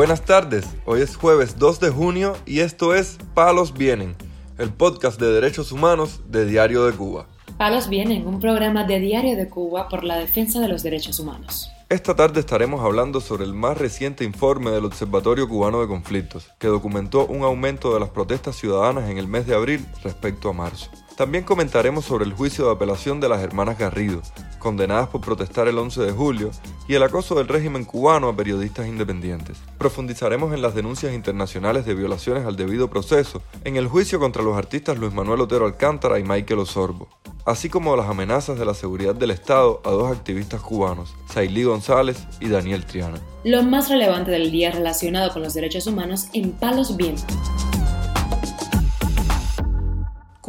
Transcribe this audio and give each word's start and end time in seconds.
Buenas 0.00 0.24
tardes, 0.24 0.64
hoy 0.86 1.02
es 1.02 1.14
jueves 1.14 1.58
2 1.58 1.78
de 1.78 1.90
junio 1.90 2.34
y 2.46 2.60
esto 2.60 2.94
es 2.94 3.18
Palos 3.34 3.74
Vienen, 3.74 4.16
el 4.56 4.72
podcast 4.72 5.20
de 5.20 5.30
derechos 5.30 5.72
humanos 5.72 6.22
de 6.26 6.46
Diario 6.46 6.86
de 6.86 6.92
Cuba. 6.96 7.26
Palos 7.58 7.90
Vienen, 7.90 8.26
un 8.26 8.40
programa 8.40 8.84
de 8.84 8.98
Diario 8.98 9.36
de 9.36 9.50
Cuba 9.50 9.90
por 9.90 10.02
la 10.02 10.16
defensa 10.16 10.58
de 10.58 10.68
los 10.68 10.82
derechos 10.82 11.20
humanos. 11.20 11.70
Esta 11.90 12.16
tarde 12.16 12.40
estaremos 12.40 12.82
hablando 12.82 13.20
sobre 13.20 13.44
el 13.44 13.52
más 13.52 13.76
reciente 13.76 14.24
informe 14.24 14.70
del 14.70 14.86
Observatorio 14.86 15.46
Cubano 15.46 15.82
de 15.82 15.88
Conflictos, 15.88 16.48
que 16.58 16.68
documentó 16.68 17.26
un 17.26 17.42
aumento 17.42 17.92
de 17.92 18.00
las 18.00 18.08
protestas 18.08 18.56
ciudadanas 18.56 19.10
en 19.10 19.18
el 19.18 19.26
mes 19.26 19.46
de 19.46 19.54
abril 19.54 19.84
respecto 20.02 20.48
a 20.48 20.54
marzo. 20.54 20.90
También 21.14 21.44
comentaremos 21.44 22.06
sobre 22.06 22.24
el 22.24 22.32
juicio 22.32 22.64
de 22.64 22.72
apelación 22.72 23.20
de 23.20 23.28
las 23.28 23.42
hermanas 23.42 23.76
Garrido, 23.76 24.22
condenadas 24.60 25.08
por 25.08 25.20
protestar 25.20 25.66
el 25.66 25.76
11 25.76 26.02
de 26.02 26.12
julio, 26.12 26.50
y 26.86 26.94
el 26.94 27.02
acoso 27.02 27.34
del 27.34 27.48
régimen 27.48 27.84
cubano 27.84 28.28
a 28.28 28.36
periodistas 28.36 28.86
independientes. 28.86 29.58
Profundizaremos 29.78 30.54
en 30.54 30.62
las 30.62 30.76
denuncias 30.76 31.12
internacionales 31.12 31.84
de 31.84 31.94
violaciones 31.94 32.46
al 32.46 32.54
debido 32.54 32.88
proceso, 32.88 33.42
en 33.64 33.74
el 33.74 33.88
juicio 33.88 34.20
contra 34.20 34.44
los 34.44 34.56
artistas 34.56 34.98
Luis 34.98 35.12
Manuel 35.12 35.40
Otero 35.40 35.66
Alcántara 35.66 36.20
y 36.20 36.22
Michael 36.22 36.60
Osorbo, 36.60 37.08
así 37.44 37.68
como 37.68 37.96
las 37.96 38.08
amenazas 38.08 38.58
de 38.58 38.64
la 38.64 38.74
seguridad 38.74 39.14
del 39.14 39.32
Estado 39.32 39.80
a 39.84 39.90
dos 39.90 40.16
activistas 40.16 40.60
cubanos, 40.60 41.14
Sailí 41.32 41.64
González 41.64 42.26
y 42.40 42.48
Daniel 42.48 42.84
Triana. 42.84 43.20
Lo 43.42 43.62
más 43.62 43.88
relevante 43.88 44.30
del 44.30 44.50
día 44.50 44.70
relacionado 44.70 45.32
con 45.32 45.42
los 45.42 45.54
derechos 45.54 45.86
humanos 45.86 46.28
en 46.34 46.52
Palos 46.52 46.96
Vientos. 46.96 47.36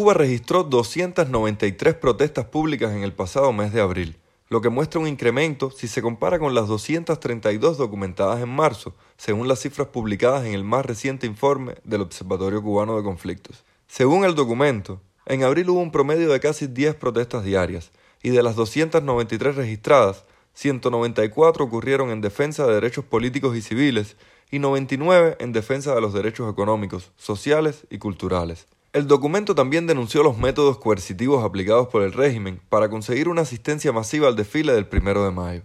Cuba 0.02 0.16
registró 0.16 0.64
293 0.64 1.94
protestas 1.94 2.46
públicas 2.46 2.92
en 2.92 3.04
el 3.04 3.14
pasado 3.14 3.54
mes 3.54 3.72
de 3.72 3.82
abril, 3.82 4.18
lo 4.50 4.60
que 4.60 4.70
muestra 4.70 5.00
un 5.00 5.08
incremento 5.08 5.70
si 5.70 5.88
se 5.88 6.02
compara 6.02 6.40
con 6.40 6.56
las 6.56 6.68
232 6.68 7.78
documentadas 7.78 8.42
en 8.42 8.50
marzo, 8.50 8.96
según 9.16 9.48
las 9.48 9.60
cifras 9.60 9.90
publicadas 9.90 10.44
en 10.48 10.56
el 10.56 10.64
más 10.64 10.88
reciente 10.88 11.28
informe 11.28 11.76
del 11.84 12.02
Observatorio 12.02 12.64
Cubano 12.64 12.98
de 12.98 13.04
Conflictos. 13.04 13.64
Según 13.88 14.26
el 14.26 14.34
documento, 14.34 15.00
en 15.28 15.44
abril 15.44 15.70
hubo 15.70 15.82
un 15.82 15.92
promedio 15.92 16.30
de 16.30 16.40
casi 16.40 16.66
10 16.66 16.96
protestas 16.96 17.44
diarias, 17.44 17.92
y 18.24 18.32
de 18.32 18.42
las 18.42 18.56
293 18.56 19.56
registradas, 19.56 20.26
194 20.56 21.64
ocurrieron 21.64 22.10
en 22.10 22.22
defensa 22.22 22.66
de 22.66 22.74
derechos 22.74 23.06
políticos 23.06 23.56
y 23.56 23.62
civiles 23.62 24.18
y 24.50 24.58
99 24.58 25.38
en 25.40 25.54
defensa 25.54 25.94
de 25.94 26.02
los 26.02 26.12
derechos 26.12 26.52
económicos, 26.52 27.12
sociales 27.18 27.86
y 27.92 28.00
culturales. 28.00 28.66
El 28.94 29.08
documento 29.08 29.56
también 29.56 29.88
denunció 29.88 30.22
los 30.22 30.38
métodos 30.38 30.78
coercitivos 30.78 31.44
aplicados 31.44 31.88
por 31.88 32.04
el 32.04 32.12
régimen 32.12 32.62
para 32.70 32.90
conseguir 32.90 33.30
una 33.30 33.42
asistencia 33.42 33.92
masiva 33.92 34.28
al 34.28 34.36
desfile 34.36 34.74
del 34.74 34.88
1 34.92 35.24
de 35.24 35.32
mayo. 35.32 35.62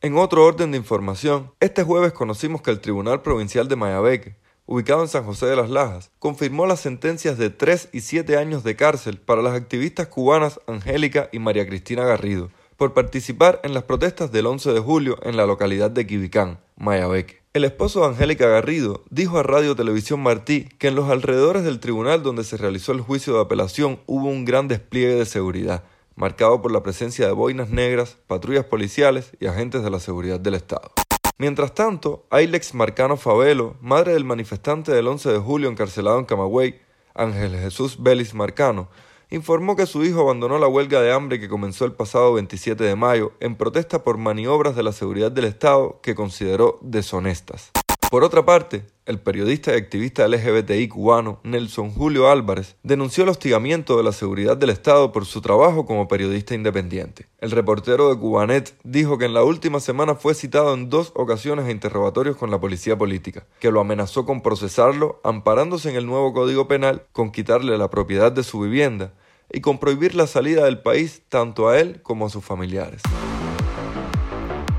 En 0.00 0.16
otro 0.16 0.44
orden 0.44 0.70
de 0.70 0.78
información, 0.78 1.52
este 1.58 1.82
jueves 1.82 2.12
conocimos 2.12 2.62
que 2.62 2.70
el 2.70 2.80
Tribunal 2.80 3.22
Provincial 3.22 3.66
de 3.66 3.76
Mayabeque 3.76 4.36
ubicado 4.68 5.00
en 5.00 5.08
San 5.08 5.24
José 5.24 5.46
de 5.46 5.56
las 5.56 5.70
Lajas, 5.70 6.10
confirmó 6.18 6.66
las 6.66 6.80
sentencias 6.80 7.38
de 7.38 7.48
3 7.48 7.88
y 7.90 8.02
7 8.02 8.36
años 8.36 8.62
de 8.62 8.76
cárcel 8.76 9.18
para 9.18 9.40
las 9.40 9.54
activistas 9.54 10.08
cubanas 10.08 10.60
Angélica 10.66 11.30
y 11.32 11.38
María 11.38 11.66
Cristina 11.66 12.04
Garrido 12.04 12.50
por 12.76 12.92
participar 12.92 13.60
en 13.64 13.74
las 13.74 13.84
protestas 13.84 14.30
del 14.30 14.46
11 14.46 14.72
de 14.72 14.80
julio 14.80 15.18
en 15.22 15.36
la 15.36 15.46
localidad 15.46 15.90
de 15.90 16.06
Quibicán, 16.06 16.60
Mayabeque. 16.76 17.40
El 17.54 17.64
esposo 17.64 18.00
de 18.00 18.08
Angélica 18.08 18.46
Garrido 18.46 19.04
dijo 19.08 19.38
a 19.38 19.42
Radio 19.42 19.74
Televisión 19.74 20.20
Martí 20.20 20.68
que 20.78 20.88
en 20.88 20.94
los 20.94 21.08
alrededores 21.08 21.64
del 21.64 21.80
tribunal 21.80 22.22
donde 22.22 22.44
se 22.44 22.58
realizó 22.58 22.92
el 22.92 23.00
juicio 23.00 23.34
de 23.34 23.40
apelación 23.40 24.00
hubo 24.04 24.28
un 24.28 24.44
gran 24.44 24.68
despliegue 24.68 25.14
de 25.14 25.24
seguridad, 25.24 25.82
marcado 26.14 26.60
por 26.60 26.70
la 26.70 26.82
presencia 26.82 27.26
de 27.26 27.32
boinas 27.32 27.70
negras, 27.70 28.18
patrullas 28.26 28.66
policiales 28.66 29.32
y 29.40 29.46
agentes 29.46 29.82
de 29.82 29.90
la 29.90 29.98
seguridad 29.98 30.38
del 30.38 30.54
Estado. 30.54 30.92
Mientras 31.38 31.72
tanto, 31.72 32.26
Ailex 32.28 32.74
Marcano 32.74 33.16
Favelo, 33.16 33.76
madre 33.80 34.12
del 34.12 34.26
manifestante 34.26 34.92
del 34.92 35.06
11 35.06 35.32
de 35.32 35.38
julio 35.38 35.70
encarcelado 35.70 36.18
en 36.18 36.26
Camagüey, 36.26 36.82
Ángel 37.14 37.56
Jesús 37.56 38.02
Belis 38.02 38.34
Marcano, 38.34 38.90
informó 39.30 39.76
que 39.76 39.86
su 39.86 40.04
hijo 40.04 40.20
abandonó 40.20 40.58
la 40.58 40.68
huelga 40.68 41.00
de 41.00 41.12
hambre 41.12 41.40
que 41.40 41.48
comenzó 41.48 41.84
el 41.84 41.92
pasado 41.92 42.34
27 42.34 42.82
de 42.82 42.96
mayo 42.96 43.32
en 43.40 43.56
protesta 43.56 44.02
por 44.02 44.16
maniobras 44.18 44.76
de 44.76 44.82
la 44.82 44.92
seguridad 44.92 45.30
del 45.30 45.44
Estado 45.44 46.00
que 46.02 46.14
consideró 46.14 46.78
deshonestas. 46.82 47.72
Por 48.10 48.24
otra 48.24 48.46
parte, 48.46 48.86
el 49.04 49.20
periodista 49.20 49.72
y 49.72 49.76
activista 49.76 50.26
LGBTI 50.26 50.88
cubano 50.88 51.40
Nelson 51.44 51.90
Julio 51.90 52.30
Álvarez 52.30 52.76
denunció 52.82 53.24
el 53.24 53.28
hostigamiento 53.28 53.98
de 53.98 54.02
la 54.02 54.12
seguridad 54.12 54.56
del 54.56 54.70
Estado 54.70 55.12
por 55.12 55.26
su 55.26 55.42
trabajo 55.42 55.84
como 55.84 56.08
periodista 56.08 56.54
independiente. 56.54 57.26
El 57.38 57.50
reportero 57.50 58.08
de 58.08 58.18
Cubanet 58.18 58.74
dijo 58.82 59.18
que 59.18 59.26
en 59.26 59.34
la 59.34 59.44
última 59.44 59.78
semana 59.78 60.14
fue 60.14 60.32
citado 60.32 60.72
en 60.72 60.88
dos 60.88 61.12
ocasiones 61.16 61.66
a 61.66 61.70
interrogatorios 61.70 62.38
con 62.38 62.50
la 62.50 62.58
policía 62.58 62.96
política, 62.96 63.46
que 63.60 63.70
lo 63.70 63.80
amenazó 63.80 64.24
con 64.24 64.40
procesarlo 64.40 65.20
amparándose 65.22 65.90
en 65.90 65.96
el 65.96 66.06
nuevo 66.06 66.32
Código 66.32 66.66
Penal 66.66 67.02
con 67.12 67.30
quitarle 67.30 67.76
la 67.76 67.90
propiedad 67.90 68.32
de 68.32 68.42
su 68.42 68.60
vivienda 68.60 69.12
y 69.52 69.60
con 69.60 69.78
prohibir 69.78 70.14
la 70.14 70.26
salida 70.26 70.64
del 70.64 70.80
país 70.80 71.20
tanto 71.28 71.68
a 71.68 71.78
él 71.78 72.00
como 72.02 72.24
a 72.24 72.30
sus 72.30 72.42
familiares. 72.42 73.02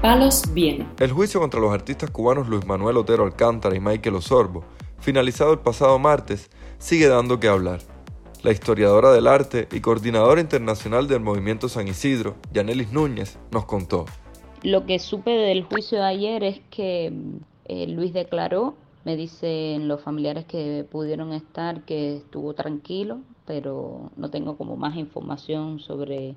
Palos 0.02 0.44
viene. 0.54 0.88
El 0.98 1.12
juicio 1.12 1.42
contra 1.42 1.60
los 1.60 1.74
artistas 1.74 2.10
cubanos 2.10 2.48
Luis 2.48 2.66
Manuel 2.66 2.96
Otero 2.96 3.26
Alcántara 3.26 3.76
y 3.76 3.82
Michael 3.82 4.16
Osorbo, 4.16 4.64
finalizado 4.98 5.52
el 5.52 5.60
pasado 5.60 6.00
martes, 6.00 6.50
sigue 6.78 7.10
dando 7.10 7.42
que 7.42 7.50
hablar. 7.50 7.82
La 8.42 8.52
historiadora 8.52 9.12
del 9.12 9.28
arte 9.28 9.68
y 9.74 9.82
coordinadora 9.82 10.40
internacional 10.40 11.10
del 11.10 11.20
movimiento 11.20 11.68
San 11.68 11.90
Isidro, 11.90 12.38
Yanelis 12.54 12.94
Núñez, 12.94 13.38
nos 13.52 13.66
contó. 13.66 14.06
Lo 14.64 14.86
que 14.86 15.00
supe 15.00 15.32
del 15.32 15.66
juicio 15.66 15.98
de 15.98 16.06
ayer 16.06 16.44
es 16.46 16.62
que 16.70 17.12
eh, 17.66 17.88
Luis 17.88 18.14
declaró, 18.14 18.76
me 19.04 19.18
dicen 19.18 19.90
los 19.90 20.02
familiares 20.02 20.46
que 20.46 20.86
pudieron 20.90 21.34
estar 21.34 21.82
que 21.82 22.16
estuvo 22.16 22.54
tranquilo, 22.54 23.20
pero 23.46 24.12
no 24.16 24.32
tengo 24.32 24.56
como 24.56 24.78
más 24.78 24.96
información 24.96 25.80
sobre 25.80 26.36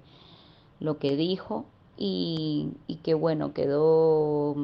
lo 0.81 0.99
que 0.99 1.15
dijo 1.15 1.65
y, 1.97 2.73
que 3.03 3.15
bueno, 3.15 3.53
quedó 3.53 4.57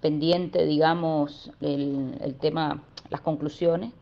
pendiente, 0.00 0.64
digamos, 0.66 1.50
el, 1.60 2.36
tema, 2.40 2.82
las 3.10 3.20
conclusiones 3.20 3.92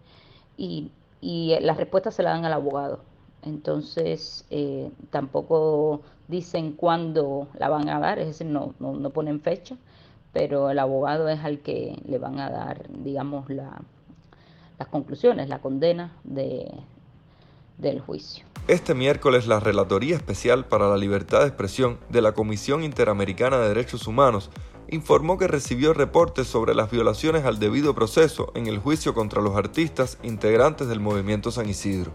y, 0.57 0.91
las 1.23 1.77
respuestas 1.77 2.15
se 2.15 2.23
la 2.23 2.31
dan 2.31 2.45
al 2.45 2.53
abogado. 2.53 3.01
Entonces, 3.43 4.45
eh, 4.51 4.91
tampoco 5.11 6.03
dicen 6.29 6.73
cuándo 6.73 7.49
la 7.59 7.69
van 7.69 7.89
a 7.89 7.99
dar, 7.99 8.19
es 8.19 8.27
decir, 8.27 8.47
no, 8.47 8.75
no, 8.79 9.11
ponen 9.11 9.41
fecha, 9.41 9.77
pero 10.33 10.71
el 10.71 10.79
abogado 10.79 11.29
es 11.29 11.41
al 11.41 11.61
que 11.61 12.01
le 12.07 12.19
van 12.19 12.39
a 12.39 12.51
dar, 12.51 12.87
digamos, 13.03 13.51
la, 13.51 13.81
las 14.79 14.89
conclusiones, 14.89 15.49
la 15.49 15.61
condena 15.61 16.13
de, 16.25 16.71
del 17.79 18.01
juicio. 18.01 18.50
Este 18.71 18.95
miércoles 18.95 19.49
la 19.49 19.59
Relatoría 19.59 20.15
Especial 20.15 20.65
para 20.65 20.89
la 20.89 20.97
Libertad 20.97 21.41
de 21.41 21.49
Expresión 21.49 21.99
de 22.09 22.23
la 22.23 22.35
Comisión 22.35 22.85
Interamericana 22.85 23.59
de 23.59 23.67
Derechos 23.67 24.07
Humanos 24.07 24.49
informó 24.89 25.39
que 25.39 25.49
recibió 25.49 25.93
reportes 25.93 26.47
sobre 26.47 26.77
las 26.77 26.89
violaciones 26.89 27.45
al 27.45 27.59
debido 27.59 27.97
proceso 27.97 28.53
en 28.55 28.69
el 28.69 28.79
juicio 28.79 29.13
contra 29.13 29.43
los 29.43 29.57
artistas 29.57 30.19
integrantes 30.23 30.87
del 30.87 31.01
movimiento 31.01 31.51
San 31.51 31.69
Isidro. 31.69 32.13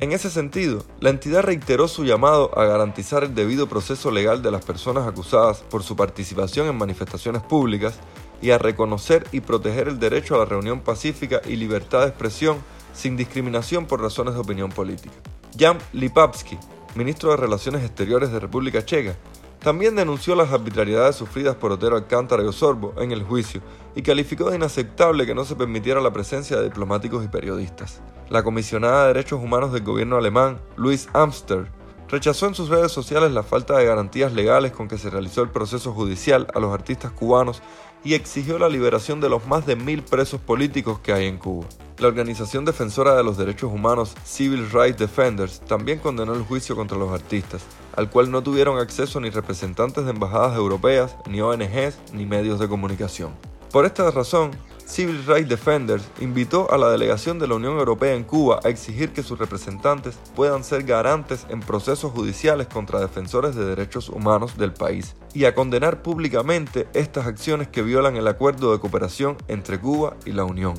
En 0.00 0.10
ese 0.10 0.30
sentido, 0.30 0.82
la 0.98 1.10
entidad 1.10 1.44
reiteró 1.44 1.86
su 1.86 2.04
llamado 2.04 2.50
a 2.58 2.64
garantizar 2.64 3.22
el 3.22 3.36
debido 3.36 3.68
proceso 3.68 4.10
legal 4.10 4.42
de 4.42 4.50
las 4.50 4.64
personas 4.64 5.06
acusadas 5.06 5.60
por 5.60 5.84
su 5.84 5.94
participación 5.94 6.66
en 6.66 6.76
manifestaciones 6.76 7.42
públicas 7.42 8.00
y 8.42 8.50
a 8.50 8.58
reconocer 8.58 9.28
y 9.30 9.42
proteger 9.42 9.86
el 9.86 10.00
derecho 10.00 10.34
a 10.34 10.38
la 10.38 10.44
reunión 10.44 10.80
pacífica 10.80 11.40
y 11.46 11.54
libertad 11.54 12.00
de 12.00 12.08
expresión 12.08 12.56
sin 12.92 13.16
discriminación 13.16 13.86
por 13.86 14.02
razones 14.02 14.34
de 14.34 14.40
opinión 14.40 14.70
política. 14.70 15.14
Jan 15.58 15.78
Lipavsky, 15.92 16.58
ministro 16.96 17.30
de 17.30 17.36
Relaciones 17.36 17.84
Exteriores 17.84 18.32
de 18.32 18.40
República 18.40 18.84
Checa, 18.84 19.14
también 19.60 19.94
denunció 19.94 20.34
las 20.34 20.52
arbitrariedades 20.52 21.16
sufridas 21.16 21.54
por 21.54 21.72
Otero 21.72 21.96
Alcántara 21.96 22.42
y 22.42 22.46
Osorbo 22.46 22.92
en 22.98 23.12
el 23.12 23.22
juicio 23.22 23.62
y 23.94 24.02
calificó 24.02 24.50
de 24.50 24.56
inaceptable 24.56 25.26
que 25.26 25.34
no 25.34 25.44
se 25.44 25.56
permitiera 25.56 26.00
la 26.00 26.12
presencia 26.12 26.56
de 26.56 26.64
diplomáticos 26.64 27.24
y 27.24 27.28
periodistas. 27.28 28.02
La 28.28 28.42
comisionada 28.42 29.02
de 29.02 29.14
Derechos 29.14 29.40
Humanos 29.40 29.72
del 29.72 29.84
gobierno 29.84 30.16
alemán, 30.16 30.58
Louise 30.76 31.08
Amster, 31.12 31.68
rechazó 32.08 32.46
en 32.46 32.54
sus 32.54 32.68
redes 32.68 32.92
sociales 32.92 33.32
la 33.32 33.42
falta 33.42 33.76
de 33.76 33.84
garantías 33.84 34.32
legales 34.32 34.72
con 34.72 34.88
que 34.88 34.98
se 34.98 35.10
realizó 35.10 35.42
el 35.42 35.50
proceso 35.50 35.92
judicial 35.92 36.46
a 36.54 36.60
los 36.60 36.72
artistas 36.72 37.12
cubanos 37.12 37.62
y 38.04 38.14
exigió 38.14 38.58
la 38.58 38.68
liberación 38.68 39.20
de 39.20 39.30
los 39.30 39.46
más 39.46 39.66
de 39.66 39.76
mil 39.76 40.02
presos 40.02 40.40
políticos 40.40 40.98
que 41.00 41.12
hay 41.12 41.26
en 41.26 41.38
Cuba. 41.38 41.66
La 41.98 42.08
organización 42.08 42.64
defensora 42.64 43.14
de 43.14 43.24
los 43.24 43.36
derechos 43.38 43.72
humanos 43.72 44.14
Civil 44.24 44.70
Rights 44.70 44.98
Defenders 44.98 45.60
también 45.60 46.00
condenó 46.00 46.34
el 46.34 46.42
juicio 46.42 46.76
contra 46.76 46.98
los 46.98 47.12
artistas, 47.12 47.62
al 47.96 48.10
cual 48.10 48.30
no 48.30 48.42
tuvieron 48.42 48.78
acceso 48.78 49.20
ni 49.20 49.30
representantes 49.30 50.04
de 50.04 50.10
embajadas 50.10 50.56
europeas, 50.56 51.16
ni 51.28 51.40
ONGs, 51.40 52.12
ni 52.12 52.26
medios 52.26 52.58
de 52.58 52.68
comunicación. 52.68 53.30
Por 53.72 53.86
esta 53.86 54.10
razón, 54.10 54.50
Civil 54.86 55.24
Rights 55.26 55.48
Defenders 55.48 56.04
invitó 56.20 56.70
a 56.70 56.78
la 56.78 56.90
delegación 56.90 57.38
de 57.38 57.48
la 57.48 57.54
Unión 57.54 57.78
Europea 57.78 58.14
en 58.14 58.24
Cuba 58.24 58.60
a 58.62 58.68
exigir 58.68 59.12
que 59.12 59.22
sus 59.22 59.38
representantes 59.38 60.18
puedan 60.36 60.62
ser 60.62 60.84
garantes 60.84 61.46
en 61.48 61.60
procesos 61.60 62.12
judiciales 62.12 62.68
contra 62.68 63.00
defensores 63.00 63.54
de 63.54 63.64
derechos 63.64 64.08
humanos 64.08 64.56
del 64.56 64.72
país 64.72 65.16
y 65.32 65.46
a 65.46 65.54
condenar 65.54 66.02
públicamente 66.02 66.86
estas 66.94 67.26
acciones 67.26 67.68
que 67.68 67.82
violan 67.82 68.16
el 68.16 68.28
acuerdo 68.28 68.72
de 68.72 68.80
cooperación 68.80 69.36
entre 69.48 69.80
Cuba 69.80 70.16
y 70.24 70.32
la 70.32 70.44
Unión. 70.44 70.74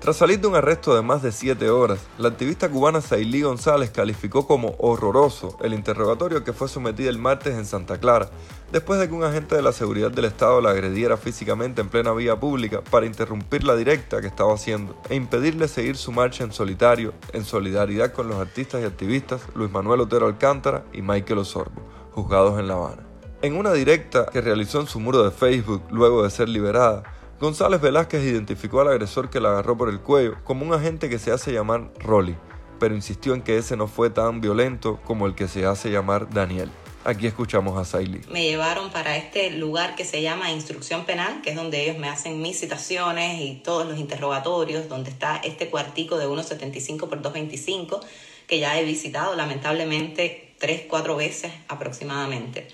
Tras 0.00 0.16
salir 0.16 0.40
de 0.40 0.46
un 0.46 0.54
arresto 0.54 0.94
de 0.94 1.02
más 1.02 1.22
de 1.22 1.32
7 1.32 1.70
horas, 1.70 1.98
la 2.18 2.28
activista 2.28 2.68
cubana 2.68 3.00
Sailí 3.00 3.42
González 3.42 3.90
calificó 3.90 4.46
como 4.46 4.76
horroroso 4.78 5.58
el 5.60 5.74
interrogatorio 5.74 6.44
que 6.44 6.52
fue 6.52 6.68
sometido 6.68 7.10
el 7.10 7.18
martes 7.18 7.54
en 7.54 7.66
Santa 7.66 7.98
Clara, 7.98 8.30
después 8.70 9.00
de 9.00 9.08
que 9.08 9.14
un 9.14 9.24
agente 9.24 9.56
de 9.56 9.62
la 9.62 9.72
seguridad 9.72 10.12
del 10.12 10.26
Estado 10.26 10.60
la 10.60 10.70
agrediera 10.70 11.16
físicamente 11.16 11.80
en 11.80 11.88
plena 11.88 12.12
vía 12.12 12.38
pública 12.38 12.80
para 12.80 13.06
interrumpir 13.06 13.64
la 13.64 13.74
directa 13.74 14.20
que 14.20 14.28
estaba 14.28 14.54
haciendo 14.54 14.96
e 15.08 15.16
impedirle 15.16 15.66
seguir 15.66 15.96
su 15.96 16.12
marcha 16.12 16.44
en 16.44 16.52
solitario, 16.52 17.12
en 17.32 17.44
solidaridad 17.44 18.12
con 18.12 18.28
los 18.28 18.36
artistas 18.36 18.80
y 18.82 18.84
activistas 18.84 19.42
Luis 19.56 19.72
Manuel 19.72 20.02
Otero 20.02 20.26
Alcántara 20.26 20.84
y 20.92 21.02
Michael 21.02 21.40
Osorbo, 21.40 21.82
juzgados 22.12 22.60
en 22.60 22.68
La 22.68 22.74
Habana. 22.74 23.02
En 23.42 23.56
una 23.56 23.72
directa 23.72 24.26
que 24.26 24.40
realizó 24.40 24.80
en 24.80 24.86
su 24.86 25.00
muro 25.00 25.24
de 25.24 25.32
Facebook 25.32 25.82
luego 25.90 26.22
de 26.22 26.30
ser 26.30 26.48
liberada, 26.48 27.17
González 27.40 27.80
Velázquez 27.80 28.24
identificó 28.24 28.80
al 28.80 28.88
agresor 28.88 29.30
que 29.30 29.38
la 29.38 29.50
agarró 29.50 29.76
por 29.76 29.88
el 29.88 30.00
cuello 30.00 30.38
como 30.42 30.66
un 30.66 30.74
agente 30.74 31.08
que 31.08 31.20
se 31.20 31.30
hace 31.30 31.52
llamar 31.52 31.92
Rolly, 32.00 32.34
pero 32.80 32.96
insistió 32.96 33.32
en 33.32 33.42
que 33.42 33.58
ese 33.58 33.76
no 33.76 33.86
fue 33.86 34.10
tan 34.10 34.40
violento 34.40 34.98
como 35.04 35.24
el 35.26 35.36
que 35.36 35.46
se 35.46 35.64
hace 35.64 35.92
llamar 35.92 36.28
Daniel. 36.30 36.68
Aquí 37.04 37.28
escuchamos 37.28 37.78
a 37.78 37.84
Saili. 37.84 38.22
Me 38.28 38.42
llevaron 38.42 38.90
para 38.90 39.16
este 39.16 39.52
lugar 39.52 39.94
que 39.94 40.04
se 40.04 40.20
llama 40.20 40.50
Instrucción 40.50 41.04
Penal, 41.04 41.40
que 41.40 41.50
es 41.50 41.56
donde 41.56 41.84
ellos 41.84 41.96
me 41.96 42.08
hacen 42.08 42.42
mis 42.42 42.58
citaciones 42.58 43.40
y 43.40 43.54
todos 43.62 43.86
los 43.86 44.00
interrogatorios, 44.00 44.88
donde 44.88 45.10
está 45.10 45.36
este 45.36 45.70
cuartico 45.70 46.18
de 46.18 46.26
1,75 46.26 47.08
por 47.08 47.22
2,25, 47.22 48.00
que 48.48 48.58
ya 48.58 48.80
he 48.80 48.84
visitado 48.84 49.36
lamentablemente 49.36 50.54
tres, 50.58 50.82
cuatro 50.88 51.14
veces 51.14 51.52
aproximadamente. 51.68 52.66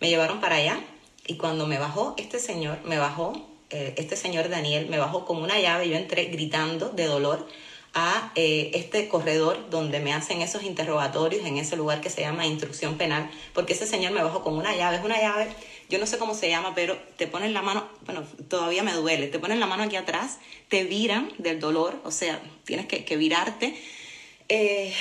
Me 0.00 0.08
llevaron 0.08 0.40
para 0.40 0.56
allá 0.56 0.80
y 1.26 1.36
cuando 1.36 1.66
me 1.66 1.78
bajó 1.78 2.14
este 2.16 2.38
señor, 2.38 2.78
me 2.86 2.96
bajó 2.96 3.55
eh, 3.70 3.94
este 3.96 4.16
señor 4.16 4.48
Daniel 4.48 4.88
me 4.88 4.98
bajó 4.98 5.24
con 5.24 5.42
una 5.42 5.58
llave, 5.58 5.88
yo 5.88 5.96
entré 5.96 6.26
gritando 6.26 6.90
de 6.90 7.06
dolor 7.06 7.46
a 7.98 8.30
eh, 8.34 8.72
este 8.74 9.08
corredor 9.08 9.70
donde 9.70 10.00
me 10.00 10.12
hacen 10.12 10.42
esos 10.42 10.64
interrogatorios 10.64 11.46
en 11.46 11.56
ese 11.56 11.76
lugar 11.76 12.02
que 12.02 12.10
se 12.10 12.20
llama 12.20 12.46
instrucción 12.46 12.98
penal, 12.98 13.30
porque 13.54 13.72
ese 13.72 13.86
señor 13.86 14.12
me 14.12 14.22
bajó 14.22 14.44
con 14.44 14.54
una 14.54 14.76
llave, 14.76 14.98
es 14.98 15.04
una 15.04 15.18
llave, 15.18 15.48
yo 15.88 15.98
no 15.98 16.06
sé 16.06 16.18
cómo 16.18 16.34
se 16.34 16.50
llama, 16.50 16.74
pero 16.74 16.98
te 17.16 17.26
ponen 17.26 17.54
la 17.54 17.62
mano, 17.62 17.88
bueno, 18.04 18.22
todavía 18.48 18.82
me 18.82 18.92
duele, 18.92 19.28
te 19.28 19.38
ponen 19.38 19.60
la 19.60 19.66
mano 19.66 19.84
aquí 19.84 19.96
atrás, 19.96 20.38
te 20.68 20.84
viran 20.84 21.32
del 21.38 21.58
dolor, 21.58 21.98
o 22.04 22.10
sea, 22.10 22.42
tienes 22.64 22.84
que, 22.84 23.16
virarte, 23.16 23.74
eh, 24.50 24.92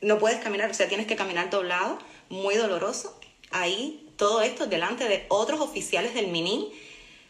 no 0.00 0.18
puedes 0.18 0.40
caminar, 0.40 0.68
o 0.68 0.74
sea, 0.74 0.88
tienes 0.88 1.06
que 1.06 1.14
caminar 1.14 1.48
doblado, 1.48 1.98
muy 2.28 2.56
doloroso, 2.56 3.20
ahí 3.52 4.04
todo 4.16 4.42
esto 4.42 4.66
delante 4.66 5.08
de 5.08 5.26
otros 5.28 5.60
oficiales 5.60 6.12
del 6.14 6.26
MININ, 6.26 6.66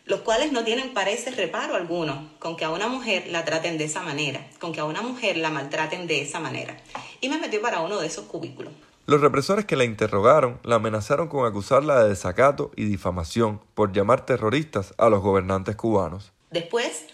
los 0.06 0.20
cuales 0.20 0.52
no 0.52 0.62
tienen, 0.62 0.94
parece, 0.94 1.32
reparo 1.32 1.74
alguno 1.74 2.30
con 2.38 2.56
que 2.56 2.64
a 2.64 2.70
una 2.70 2.86
mujer 2.86 3.26
la 3.26 3.44
traten 3.44 3.76
de 3.76 3.84
esa 3.84 4.02
manera, 4.02 4.46
con 4.60 4.72
que 4.72 4.78
a 4.78 4.84
una 4.84 5.02
mujer 5.02 5.36
la 5.36 5.50
maltraten 5.50 6.06
de 6.06 6.22
esa 6.22 6.38
manera. 6.38 6.76
Y 7.20 7.28
me 7.28 7.38
metió 7.38 7.60
para 7.60 7.80
uno 7.80 7.98
de 7.98 8.06
esos 8.06 8.26
cubículos. 8.26 8.72
Los 9.06 9.20
represores 9.20 9.64
que 9.64 9.74
la 9.74 9.84
interrogaron 9.84 10.60
la 10.62 10.76
amenazaron 10.76 11.28
con 11.28 11.44
acusarla 11.44 12.02
de 12.02 12.10
desacato 12.10 12.70
y 12.76 12.84
difamación 12.84 13.60
por 13.74 13.92
llamar 13.92 14.24
terroristas 14.24 14.94
a 14.96 15.08
los 15.10 15.22
gobernantes 15.22 15.74
cubanos. 15.74 16.32
Después 16.50 17.06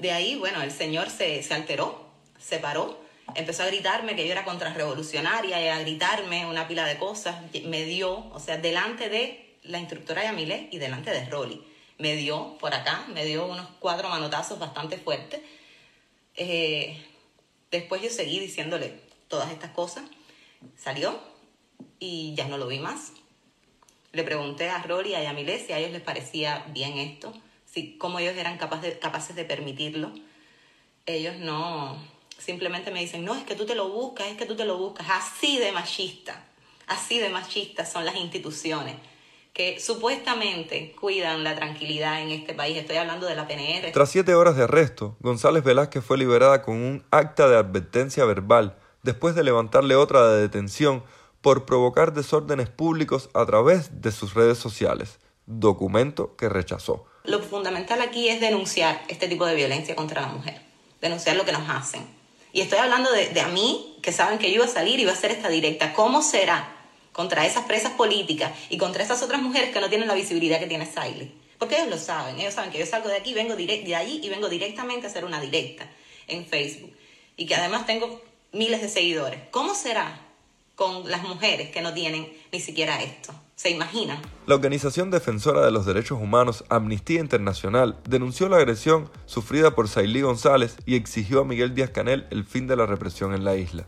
de 0.00 0.12
ahí, 0.12 0.36
bueno, 0.36 0.62
el 0.62 0.70
señor 0.70 1.10
se, 1.10 1.42
se 1.42 1.52
alteró, 1.52 2.00
se 2.38 2.58
paró, 2.58 2.96
empezó 3.34 3.64
a 3.64 3.66
gritarme 3.66 4.14
que 4.14 4.24
yo 4.24 4.30
era 4.30 4.44
contrarrevolucionaria 4.44 5.60
y 5.60 5.68
a 5.68 5.80
gritarme 5.80 6.46
una 6.46 6.68
pila 6.68 6.84
de 6.84 6.96
cosas. 6.96 7.36
Me 7.64 7.84
dio, 7.84 8.30
o 8.32 8.38
sea, 8.38 8.56
delante 8.56 9.08
de 9.08 9.56
la 9.64 9.78
instructora 9.78 10.22
Yamile 10.22 10.68
y 10.70 10.78
delante 10.78 11.10
de 11.10 11.24
Rolly 11.28 11.60
me 11.98 12.14
dio 12.16 12.58
por 12.58 12.74
acá, 12.74 13.06
me 13.12 13.24
dio 13.24 13.46
unos 13.46 13.66
cuatro 13.80 14.08
manotazos 14.08 14.58
bastante 14.58 14.98
fuertes. 14.98 15.40
Eh, 16.34 17.02
después 17.70 18.02
yo 18.02 18.10
seguí 18.10 18.38
diciéndole 18.38 19.00
todas 19.28 19.50
estas 19.50 19.70
cosas. 19.70 20.04
Salió 20.76 21.18
y 21.98 22.34
ya 22.34 22.48
no 22.48 22.58
lo 22.58 22.66
vi 22.66 22.78
más. 22.78 23.12
Le 24.12 24.22
pregunté 24.22 24.68
a 24.68 24.82
Rory 24.82 25.10
y 25.10 25.14
a 25.14 25.22
Yamile 25.22 25.58
si 25.58 25.72
a 25.72 25.78
ellos 25.78 25.92
les 25.92 26.02
parecía 26.02 26.64
bien 26.70 26.98
esto, 26.98 27.32
si, 27.64 27.98
cómo 27.98 28.18
ellos 28.18 28.36
eran 28.36 28.58
capaces 28.58 29.36
de, 29.36 29.44
permitirlo. 29.44 30.12
Ellos 31.04 31.36
no, 31.36 32.02
simplemente 32.38 32.90
me 32.90 33.00
dicen, 33.00 33.24
no, 33.24 33.34
es 33.34 33.44
que 33.44 33.54
tú 33.54 33.66
te 33.66 33.74
lo 33.74 33.88
buscas, 33.88 34.28
es 34.28 34.36
que 34.36 34.46
tú 34.46 34.56
te 34.56 34.64
lo 34.64 34.78
buscas. 34.78 35.06
Así 35.10 35.58
de 35.58 35.72
machista, 35.72 36.46
así 36.86 37.18
de 37.18 37.28
machistas 37.28 37.92
son 37.92 38.04
las 38.04 38.16
instituciones 38.16 38.96
que 39.56 39.80
supuestamente 39.80 40.94
cuidan 41.00 41.42
la 41.42 41.56
tranquilidad 41.56 42.20
en 42.20 42.28
este 42.30 42.52
país. 42.52 42.76
Estoy 42.76 42.98
hablando 42.98 43.26
de 43.26 43.34
la 43.34 43.48
PNR. 43.48 43.90
Tras 43.90 44.10
siete 44.10 44.34
horas 44.34 44.54
de 44.54 44.64
arresto, 44.64 45.16
González 45.20 45.64
Velázquez 45.64 46.04
fue 46.04 46.18
liberada 46.18 46.60
con 46.60 46.74
un 46.74 47.06
acta 47.10 47.48
de 47.48 47.56
advertencia 47.56 48.26
verbal 48.26 48.76
después 49.02 49.34
de 49.34 49.44
levantarle 49.44 49.96
otra 49.96 50.28
de 50.28 50.42
detención 50.42 51.02
por 51.40 51.64
provocar 51.64 52.12
desórdenes 52.12 52.68
públicos 52.68 53.30
a 53.32 53.46
través 53.46 54.02
de 54.02 54.12
sus 54.12 54.34
redes 54.34 54.58
sociales, 54.58 55.20
documento 55.46 56.36
que 56.36 56.50
rechazó. 56.50 57.06
Lo 57.24 57.40
fundamental 57.40 58.02
aquí 58.02 58.28
es 58.28 58.42
denunciar 58.42 59.00
este 59.08 59.26
tipo 59.26 59.46
de 59.46 59.54
violencia 59.54 59.96
contra 59.96 60.20
la 60.20 60.28
mujer, 60.28 60.60
denunciar 61.00 61.34
lo 61.34 61.46
que 61.46 61.52
nos 61.52 61.66
hacen. 61.70 62.06
Y 62.52 62.60
estoy 62.60 62.78
hablando 62.78 63.10
de, 63.10 63.30
de 63.30 63.40
a 63.40 63.48
mí, 63.48 63.96
que 64.02 64.12
saben 64.12 64.38
que 64.38 64.50
yo 64.50 64.56
iba 64.56 64.66
a 64.66 64.68
salir 64.68 64.98
y 64.98 65.02
iba 65.04 65.12
a 65.12 65.14
hacer 65.14 65.30
esta 65.30 65.48
directa. 65.48 65.94
¿Cómo 65.94 66.20
será 66.20 66.75
contra 67.16 67.46
esas 67.46 67.64
presas 67.64 67.92
políticas 67.92 68.52
y 68.68 68.76
contra 68.76 69.02
esas 69.02 69.22
otras 69.22 69.40
mujeres 69.40 69.70
que 69.70 69.80
no 69.80 69.88
tienen 69.88 70.06
la 70.06 70.12
visibilidad 70.12 70.60
que 70.60 70.66
tiene 70.66 70.84
Siley. 70.84 71.32
Porque 71.58 71.76
ellos 71.76 71.88
lo 71.88 71.96
saben, 71.96 72.38
ellos 72.38 72.52
saben 72.52 72.70
que 72.70 72.78
yo 72.78 72.84
salgo 72.84 73.08
de 73.08 73.16
aquí, 73.16 73.32
vengo 73.32 73.56
de 73.56 73.96
allí 73.96 74.20
y 74.22 74.28
vengo 74.28 74.50
directamente 74.50 75.06
a 75.06 75.08
hacer 75.08 75.24
una 75.24 75.40
directa 75.40 75.88
en 76.28 76.44
Facebook. 76.44 76.92
Y 77.38 77.46
que 77.46 77.54
además 77.54 77.86
tengo 77.86 78.20
miles 78.52 78.82
de 78.82 78.90
seguidores. 78.90 79.40
¿Cómo 79.50 79.74
será 79.74 80.20
con 80.74 81.10
las 81.10 81.22
mujeres 81.22 81.70
que 81.70 81.80
no 81.80 81.94
tienen 81.94 82.30
ni 82.52 82.60
siquiera 82.60 83.02
esto? 83.02 83.32
¿Se 83.54 83.70
imaginan? 83.70 84.20
La 84.46 84.54
organización 84.54 85.10
defensora 85.10 85.64
de 85.64 85.70
los 85.70 85.86
derechos 85.86 86.20
humanos 86.20 86.64
Amnistía 86.68 87.20
Internacional 87.20 87.98
denunció 88.06 88.50
la 88.50 88.58
agresión 88.58 89.10
sufrida 89.24 89.74
por 89.74 89.88
Sailí 89.88 90.20
González 90.20 90.76
y 90.84 90.96
exigió 90.96 91.40
a 91.40 91.44
Miguel 91.46 91.74
Díaz 91.74 91.88
Canel 91.88 92.26
el 92.30 92.44
fin 92.44 92.66
de 92.66 92.76
la 92.76 92.84
represión 92.84 93.32
en 93.32 93.42
la 93.42 93.56
isla. 93.56 93.86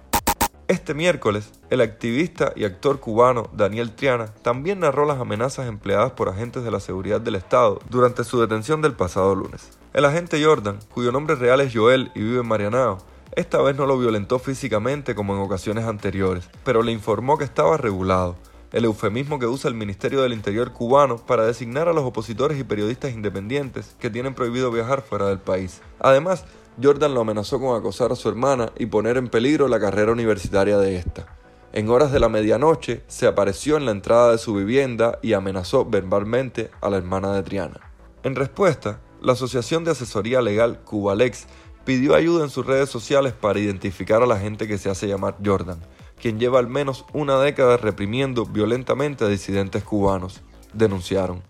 Este 0.68 0.92
miércoles, 0.92 1.50
el 1.70 1.80
activista 1.80 2.52
y 2.54 2.64
actor 2.64 3.00
cubano 3.00 3.48
Daniel 3.54 3.92
Triana 3.92 4.26
también 4.42 4.80
narró 4.80 5.06
las 5.06 5.18
amenazas 5.18 5.66
empleadas 5.66 6.12
por 6.12 6.28
agentes 6.28 6.62
de 6.62 6.70
la 6.70 6.78
seguridad 6.78 7.22
del 7.22 7.36
Estado 7.36 7.80
durante 7.88 8.22
su 8.22 8.38
detención 8.38 8.82
del 8.82 8.92
pasado 8.92 9.34
lunes. 9.34 9.78
El 9.94 10.04
agente 10.04 10.44
Jordan, 10.44 10.78
cuyo 10.92 11.10
nombre 11.10 11.36
real 11.36 11.62
es 11.62 11.74
Joel 11.74 12.12
y 12.14 12.20
vive 12.20 12.40
en 12.40 12.46
Marianao, 12.46 12.98
esta 13.34 13.62
vez 13.62 13.76
no 13.76 13.86
lo 13.86 13.98
violentó 13.98 14.38
físicamente 14.38 15.14
como 15.14 15.34
en 15.34 15.40
ocasiones 15.40 15.86
anteriores, 15.86 16.50
pero 16.64 16.82
le 16.82 16.92
informó 16.92 17.38
que 17.38 17.44
estaba 17.44 17.78
regulado, 17.78 18.36
el 18.70 18.84
eufemismo 18.84 19.38
que 19.38 19.46
usa 19.46 19.70
el 19.70 19.74
Ministerio 19.74 20.20
del 20.20 20.34
Interior 20.34 20.74
cubano 20.74 21.16
para 21.16 21.46
designar 21.46 21.88
a 21.88 21.94
los 21.94 22.04
opositores 22.04 22.60
y 22.60 22.64
periodistas 22.64 23.14
independientes 23.14 23.96
que 23.98 24.10
tienen 24.10 24.34
prohibido 24.34 24.70
viajar 24.70 25.00
fuera 25.00 25.28
del 25.28 25.38
país. 25.38 25.80
Además, 25.98 26.44
Jordan 26.80 27.14
lo 27.14 27.22
amenazó 27.22 27.58
con 27.60 27.76
acosar 27.76 28.12
a 28.12 28.16
su 28.16 28.28
hermana 28.28 28.72
y 28.78 28.86
poner 28.86 29.16
en 29.16 29.28
peligro 29.28 29.66
la 29.68 29.80
carrera 29.80 30.12
universitaria 30.12 30.78
de 30.78 30.96
esta. 30.96 31.26
En 31.72 31.90
horas 31.90 32.12
de 32.12 32.20
la 32.20 32.28
medianoche 32.28 33.02
se 33.08 33.26
apareció 33.26 33.76
en 33.76 33.84
la 33.84 33.90
entrada 33.90 34.32
de 34.32 34.38
su 34.38 34.54
vivienda 34.54 35.18
y 35.22 35.32
amenazó 35.32 35.84
verbalmente 35.84 36.70
a 36.80 36.88
la 36.88 36.96
hermana 36.96 37.32
de 37.32 37.42
Triana. 37.42 37.80
En 38.22 38.36
respuesta, 38.36 39.00
la 39.20 39.32
Asociación 39.32 39.84
de 39.84 39.90
Asesoría 39.90 40.40
Legal 40.40 40.80
Cubalex 40.84 41.46
pidió 41.84 42.14
ayuda 42.14 42.44
en 42.44 42.50
sus 42.50 42.64
redes 42.64 42.88
sociales 42.88 43.32
para 43.32 43.58
identificar 43.58 44.22
a 44.22 44.26
la 44.26 44.38
gente 44.38 44.68
que 44.68 44.78
se 44.78 44.90
hace 44.90 45.08
llamar 45.08 45.36
Jordan, 45.44 45.80
quien 46.20 46.38
lleva 46.38 46.58
al 46.58 46.68
menos 46.68 47.04
una 47.12 47.38
década 47.40 47.76
reprimiendo 47.76 48.44
violentamente 48.44 49.24
a 49.24 49.28
disidentes 49.28 49.82
cubanos, 49.84 50.42
denunciaron. 50.72 51.42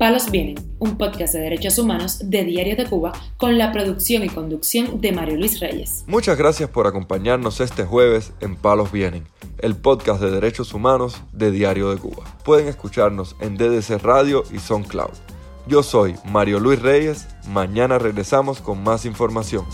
Palos 0.00 0.30
Vienen, 0.30 0.56
un 0.78 0.96
podcast 0.96 1.34
de 1.34 1.40
derechos 1.40 1.76
humanos 1.76 2.20
de 2.24 2.42
Diario 2.42 2.74
de 2.74 2.86
Cuba 2.86 3.12
con 3.36 3.58
la 3.58 3.70
producción 3.70 4.24
y 4.24 4.30
conducción 4.30 4.98
de 5.02 5.12
Mario 5.12 5.36
Luis 5.36 5.60
Reyes. 5.60 6.04
Muchas 6.06 6.38
gracias 6.38 6.70
por 6.70 6.86
acompañarnos 6.86 7.60
este 7.60 7.84
jueves 7.84 8.32
en 8.40 8.56
Palos 8.56 8.92
Vienen, 8.92 9.24
el 9.58 9.76
podcast 9.76 10.22
de 10.22 10.30
derechos 10.30 10.72
humanos 10.72 11.20
de 11.34 11.50
Diario 11.50 11.90
de 11.90 11.98
Cuba. 11.98 12.24
Pueden 12.46 12.66
escucharnos 12.66 13.36
en 13.40 13.58
DDC 13.58 14.02
Radio 14.02 14.42
y 14.50 14.58
SoundCloud. 14.58 15.12
Yo 15.66 15.82
soy 15.82 16.14
Mario 16.24 16.60
Luis 16.60 16.80
Reyes, 16.80 17.28
mañana 17.50 17.98
regresamos 17.98 18.62
con 18.62 18.82
más 18.82 19.04
información. 19.04 19.66